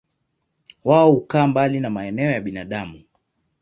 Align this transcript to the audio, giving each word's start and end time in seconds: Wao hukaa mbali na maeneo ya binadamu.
Wao 0.83 1.11
hukaa 1.11 1.47
mbali 1.47 1.79
na 1.79 1.89
maeneo 1.89 2.31
ya 2.31 2.41
binadamu. 2.41 3.01